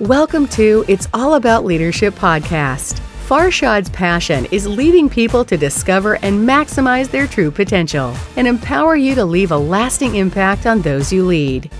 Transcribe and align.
Welcome 0.00 0.48
to 0.48 0.84
It's 0.88 1.06
All 1.14 1.34
About 1.34 1.64
Leadership 1.64 2.14
podcast. 2.14 3.00
Farshad's 3.28 3.88
passion 3.90 4.44
is 4.46 4.66
leading 4.66 5.08
people 5.08 5.44
to 5.44 5.56
discover 5.56 6.14
and 6.14 6.48
maximize 6.48 7.08
their 7.08 7.28
true 7.28 7.52
potential 7.52 8.12
and 8.36 8.48
empower 8.48 8.96
you 8.96 9.14
to 9.14 9.24
leave 9.24 9.52
a 9.52 9.56
lasting 9.56 10.16
impact 10.16 10.66
on 10.66 10.82
those 10.82 11.12
you 11.12 11.24
lead. 11.24 11.70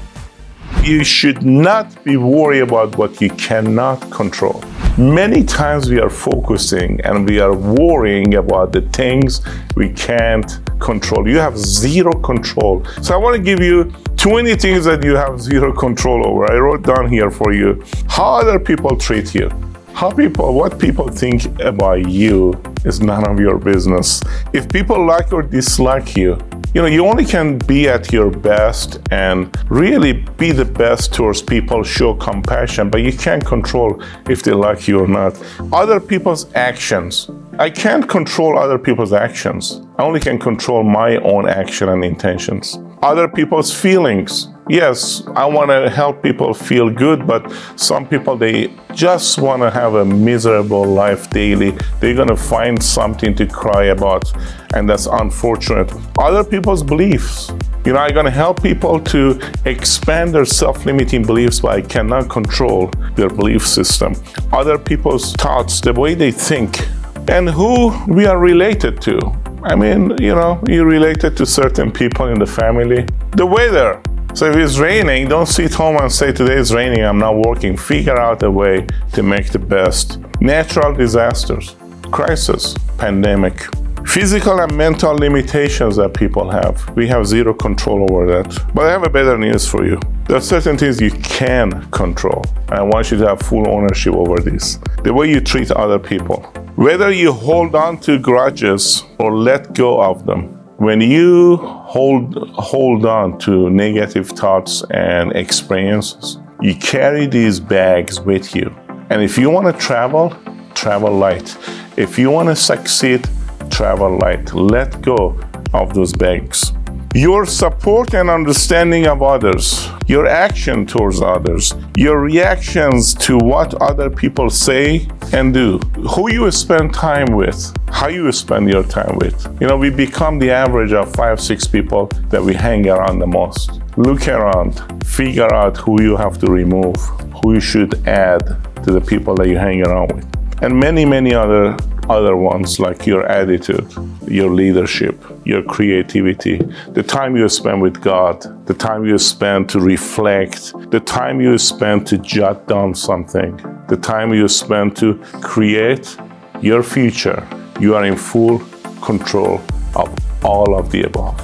You 0.84 1.02
should 1.02 1.44
not 1.44 2.04
be 2.04 2.16
worried 2.16 2.60
about 2.60 2.96
what 2.96 3.20
you 3.20 3.30
cannot 3.30 4.08
control. 4.12 4.62
Many 4.96 5.42
times 5.42 5.90
we 5.90 5.98
are 5.98 6.08
focusing 6.08 7.00
and 7.00 7.28
we 7.28 7.40
are 7.40 7.52
worrying 7.52 8.36
about 8.36 8.72
the 8.72 8.82
things 8.82 9.40
we 9.74 9.88
can't 9.92 10.60
control. 10.78 11.26
You 11.26 11.40
have 11.40 11.58
zero 11.58 12.12
control. 12.20 12.84
So 13.02 13.12
I 13.12 13.16
want 13.16 13.34
to 13.34 13.42
give 13.42 13.58
you 13.58 13.92
20 14.24 14.56
things 14.56 14.86
that 14.86 15.04
you 15.04 15.14
have 15.16 15.38
zero 15.38 15.70
control 15.70 16.26
over. 16.26 16.50
I 16.50 16.56
wrote 16.56 16.82
down 16.82 17.10
here 17.10 17.30
for 17.30 17.52
you 17.52 17.84
how 18.08 18.36
other 18.36 18.58
people 18.58 18.96
treat 18.96 19.34
you. 19.34 19.50
How 19.92 20.10
people, 20.10 20.54
what 20.54 20.78
people 20.78 21.08
think 21.08 21.44
about 21.60 22.08
you 22.08 22.58
is 22.86 23.02
none 23.02 23.28
of 23.28 23.38
your 23.38 23.58
business. 23.58 24.22
If 24.54 24.66
people 24.70 25.04
like 25.04 25.30
or 25.34 25.42
dislike 25.42 26.16
you, 26.16 26.38
you 26.72 26.80
know, 26.80 26.86
you 26.86 27.06
only 27.06 27.26
can 27.26 27.58
be 27.58 27.86
at 27.86 28.14
your 28.14 28.30
best 28.30 28.98
and 29.10 29.54
really 29.70 30.14
be 30.14 30.52
the 30.52 30.64
best 30.64 31.12
towards 31.12 31.42
people, 31.42 31.82
show 31.82 32.14
compassion, 32.14 32.88
but 32.88 33.02
you 33.02 33.12
can't 33.12 33.44
control 33.44 34.02
if 34.26 34.42
they 34.42 34.52
like 34.52 34.88
you 34.88 35.00
or 35.00 35.06
not. 35.06 35.38
Other 35.70 36.00
people's 36.00 36.50
actions. 36.54 37.28
I 37.58 37.70
can't 37.70 38.08
control 38.08 38.58
other 38.58 38.78
people's 38.78 39.12
actions. 39.12 39.80
I 39.98 40.02
only 40.02 40.18
can 40.20 40.38
control 40.38 40.82
my 40.82 41.16
own 41.18 41.48
action 41.48 41.88
and 41.88 42.04
intentions. 42.04 42.78
Other 43.02 43.28
people's 43.28 43.72
feelings 43.72 44.48
yes, 44.68 45.22
I 45.34 45.44
want 45.46 45.70
to 45.70 45.90
help 45.90 46.22
people 46.22 46.54
feel 46.54 46.90
good, 46.90 47.26
but 47.26 47.52
some 47.76 48.06
people, 48.06 48.36
they 48.36 48.72
just 48.94 49.38
want 49.38 49.62
to 49.62 49.70
have 49.70 49.94
a 49.94 50.04
miserable 50.04 50.84
life 50.84 51.30
daily. 51.30 51.72
They're 52.00 52.14
going 52.14 52.28
to 52.28 52.36
find 52.36 52.82
something 52.82 53.34
to 53.36 53.46
cry 53.46 53.86
about, 53.86 54.32
and 54.74 54.88
that's 54.88 55.06
unfortunate. 55.06 55.92
Other 56.18 56.44
people's 56.44 56.82
beliefs. 56.82 57.52
You 57.84 57.92
know, 57.92 57.98
I'm 57.98 58.14
going 58.14 58.24
to 58.24 58.30
help 58.30 58.62
people 58.62 58.98
to 58.98 59.38
expand 59.66 60.34
their 60.34 60.46
self 60.46 60.86
limiting 60.86 61.22
beliefs, 61.22 61.60
but 61.60 61.72
I 61.72 61.82
cannot 61.82 62.30
control 62.30 62.90
their 63.14 63.28
belief 63.28 63.66
system. 63.66 64.14
Other 64.52 64.78
people's 64.78 65.34
thoughts, 65.34 65.82
the 65.82 65.92
way 65.92 66.14
they 66.14 66.30
think, 66.30 66.88
and 67.28 67.48
who 67.48 67.92
we 68.06 68.26
are 68.26 68.38
related 68.38 69.00
to. 69.02 69.18
I 69.62 69.74
mean, 69.74 70.10
you 70.20 70.34
know, 70.34 70.62
you're 70.66 70.86
related 70.86 71.36
to 71.38 71.46
certain 71.46 71.90
people 71.90 72.26
in 72.28 72.38
the 72.38 72.46
family. 72.46 73.06
The 73.32 73.46
weather, 73.46 74.00
so 74.34 74.50
if 74.50 74.56
it's 74.56 74.78
raining, 74.78 75.28
don't 75.28 75.46
sit 75.46 75.72
home 75.72 75.96
and 75.96 76.10
say, 76.12 76.32
Today 76.32 76.54
it's 76.54 76.72
raining, 76.72 77.04
I'm 77.04 77.18
not 77.18 77.36
working. 77.36 77.76
Figure 77.76 78.18
out 78.18 78.42
a 78.42 78.50
way 78.50 78.86
to 79.12 79.22
make 79.22 79.50
the 79.50 79.58
best. 79.58 80.18
Natural 80.40 80.92
disasters, 80.92 81.76
crisis, 82.10 82.74
pandemic, 82.98 83.62
physical 84.06 84.60
and 84.60 84.76
mental 84.76 85.14
limitations 85.14 85.96
that 85.96 86.14
people 86.14 86.50
have. 86.50 86.88
We 86.96 87.06
have 87.08 87.26
zero 87.26 87.54
control 87.54 88.06
over 88.10 88.26
that. 88.26 88.72
But 88.74 88.86
I 88.86 88.90
have 88.90 89.04
a 89.04 89.10
better 89.10 89.38
news 89.38 89.66
for 89.66 89.86
you. 89.86 89.98
There 90.26 90.36
are 90.36 90.40
certain 90.42 90.76
things 90.76 91.00
you 91.00 91.10
can 91.10 91.88
control. 91.90 92.44
I 92.68 92.82
want 92.82 93.10
you 93.10 93.18
to 93.18 93.28
have 93.28 93.40
full 93.40 93.68
ownership 93.68 94.14
over 94.14 94.40
this. 94.40 94.78
The 95.04 95.12
way 95.12 95.30
you 95.30 95.40
treat 95.40 95.70
other 95.70 95.98
people. 95.98 96.52
Whether 96.76 97.12
you 97.12 97.32
hold 97.32 97.74
on 97.74 97.98
to 98.00 98.18
grudges 98.18 99.04
or 99.18 99.36
let 99.36 99.74
go 99.74 100.02
of 100.02 100.26
them, 100.26 100.60
when 100.78 101.00
you 101.00 101.56
hold 101.56 102.36
hold 102.54 103.06
on 103.06 103.38
to 103.38 103.70
negative 103.70 104.28
thoughts 104.28 104.82
and 104.90 105.32
experiences 105.36 106.38
you 106.60 106.74
carry 106.74 107.26
these 107.26 107.60
bags 107.60 108.20
with 108.20 108.54
you. 108.56 108.74
And 109.10 109.22
if 109.22 109.38
you 109.38 109.50
want 109.50 109.66
to 109.66 109.80
travel 109.86 110.34
travel 110.74 111.12
light. 111.12 111.56
If 111.96 112.18
you 112.18 112.30
want 112.30 112.48
to 112.48 112.56
succeed 112.56 113.28
travel 113.70 114.18
light. 114.18 114.52
Let 114.54 115.00
go 115.02 115.38
of 115.72 115.94
those 115.94 116.12
bags. 116.12 116.72
Your 117.14 117.46
support 117.46 118.14
and 118.14 118.28
understanding 118.28 119.06
of 119.06 119.22
others, 119.22 119.88
your 120.06 120.26
action 120.26 120.86
towards 120.86 121.22
others, 121.22 121.74
your 121.96 122.20
reactions 122.20 123.14
to 123.14 123.38
what 123.38 123.74
other 123.80 124.10
people 124.10 124.50
say 124.50 125.08
and 125.32 125.54
do, 125.54 125.78
who 126.14 126.30
you 126.32 126.50
spend 126.50 126.92
time 126.92 127.34
with, 127.34 127.74
how 127.88 128.08
you 128.08 128.30
spend 128.32 128.68
your 128.68 128.82
time 128.82 129.16
with. 129.16 129.46
You 129.60 129.66
know, 129.66 129.76
we 129.76 129.90
become 129.90 130.38
the 130.38 130.50
average 130.50 130.92
of 130.92 131.12
five, 131.14 131.40
six 131.40 131.66
people 131.66 132.06
that 132.28 132.42
we 132.42 132.54
hang 132.54 132.88
around 132.88 133.18
the 133.18 133.26
most. 133.26 133.80
Look 133.96 134.28
around, 134.28 134.72
figure 135.04 135.52
out 135.54 135.76
who 135.76 136.02
you 136.02 136.16
have 136.16 136.38
to 136.38 136.46
remove, 136.46 136.96
who 137.42 137.54
you 137.54 137.60
should 137.60 138.06
add 138.06 138.40
to 138.84 138.92
the 138.92 139.00
people 139.00 139.34
that 139.36 139.48
you 139.48 139.56
hang 139.56 139.86
around 139.86 140.12
with. 140.12 140.26
And 140.62 140.78
many, 140.78 141.04
many 141.04 141.34
other 141.34 141.76
other 142.08 142.36
ones 142.36 142.78
like 142.78 143.06
your 143.06 143.26
attitude, 143.26 143.90
your 144.26 144.50
leadership, 144.50 145.22
your 145.44 145.62
creativity, 145.62 146.56
the 146.88 147.02
time 147.02 147.36
you 147.36 147.48
spend 147.48 147.80
with 147.80 148.00
God, 148.02 148.66
the 148.66 148.74
time 148.74 149.04
you 149.04 149.18
spend 149.18 149.68
to 149.70 149.80
reflect, 149.80 150.72
the 150.90 151.00
time 151.00 151.40
you 151.40 151.56
spend 151.58 152.06
to 152.08 152.18
jot 152.18 152.66
down 152.66 152.94
something, 152.94 153.56
the 153.88 153.96
time 153.96 154.32
you 154.32 154.48
spend 154.48 154.96
to 154.96 155.14
create 155.42 156.16
your 156.60 156.82
future. 156.82 157.46
You 157.80 157.94
are 157.94 158.04
in 158.04 158.16
full 158.16 158.60
control 159.02 159.60
of 159.94 160.14
all 160.44 160.78
of 160.78 160.90
the 160.90 161.04
above. 161.04 161.40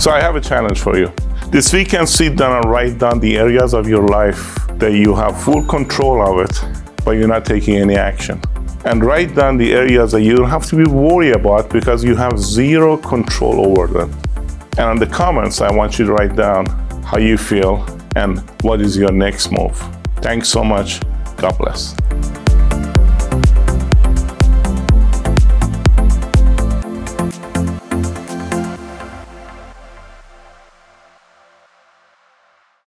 So 0.00 0.10
I 0.10 0.20
have 0.20 0.36
a 0.36 0.40
challenge 0.40 0.80
for 0.80 0.96
you. 0.96 1.12
This 1.48 1.72
weekend, 1.72 2.08
sit 2.08 2.36
down 2.36 2.56
and 2.56 2.70
write 2.70 2.98
down 2.98 3.20
the 3.20 3.36
areas 3.36 3.74
of 3.74 3.88
your 3.88 4.06
life 4.08 4.58
that 4.78 4.92
you 4.92 5.14
have 5.14 5.40
full 5.40 5.64
control 5.66 6.20
of 6.22 6.50
it, 6.50 7.04
but 7.04 7.12
you're 7.12 7.28
not 7.28 7.44
taking 7.44 7.76
any 7.76 7.94
action 7.94 8.40
and 8.84 9.04
write 9.04 9.34
down 9.34 9.56
the 9.56 9.72
areas 9.72 10.12
that 10.12 10.22
you 10.22 10.36
don't 10.36 10.50
have 10.50 10.66
to 10.66 10.76
be 10.76 10.84
worried 10.84 11.34
about 11.34 11.70
because 11.70 12.04
you 12.04 12.14
have 12.16 12.38
zero 12.38 12.96
control 12.96 13.66
over 13.66 13.86
them. 13.86 14.12
And 14.76 14.90
in 14.90 14.98
the 14.98 15.12
comments, 15.12 15.60
I 15.60 15.72
want 15.72 15.98
you 15.98 16.06
to 16.06 16.12
write 16.12 16.36
down 16.36 16.66
how 17.02 17.18
you 17.18 17.38
feel 17.38 17.86
and 18.16 18.38
what 18.62 18.80
is 18.80 18.96
your 18.96 19.12
next 19.12 19.50
move. 19.50 19.76
Thanks 20.16 20.48
so 20.48 20.62
much. 20.64 21.00
God 21.36 21.56
bless. 21.58 21.94